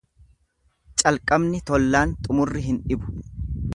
[1.03, 3.15] Calqabni tollaan xumurri hin dhibu.